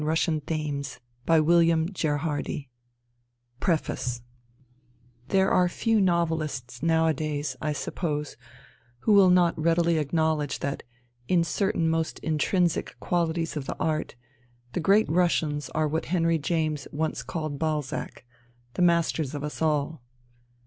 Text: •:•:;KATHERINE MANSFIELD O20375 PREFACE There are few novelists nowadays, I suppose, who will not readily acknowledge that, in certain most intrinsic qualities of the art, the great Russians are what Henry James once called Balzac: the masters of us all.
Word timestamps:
•:•:;KATHERINE 0.03 0.77
MANSFIELD 1.27 1.45
O20375 1.93 2.65
PREFACE 3.59 4.23
There 5.27 5.51
are 5.51 5.69
few 5.69 6.01
novelists 6.01 6.81
nowadays, 6.81 7.55
I 7.61 7.71
suppose, 7.73 8.35
who 9.01 9.13
will 9.13 9.29
not 9.29 9.61
readily 9.61 9.99
acknowledge 9.99 10.57
that, 10.61 10.81
in 11.27 11.43
certain 11.43 11.87
most 11.87 12.17
intrinsic 12.21 12.99
qualities 12.99 13.55
of 13.55 13.67
the 13.67 13.77
art, 13.79 14.15
the 14.73 14.79
great 14.79 15.07
Russians 15.07 15.69
are 15.75 15.87
what 15.87 16.05
Henry 16.05 16.39
James 16.39 16.87
once 16.91 17.21
called 17.21 17.59
Balzac: 17.59 18.25
the 18.73 18.81
masters 18.81 19.35
of 19.35 19.43
us 19.43 19.61
all. 19.61 20.01